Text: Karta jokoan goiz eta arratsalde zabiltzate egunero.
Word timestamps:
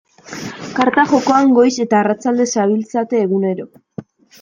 Karta 0.79 1.03
jokoan 1.11 1.53
goiz 1.59 1.69
eta 1.85 2.01
arratsalde 2.03 2.51
zabiltzate 2.57 3.25
egunero. 3.29 3.73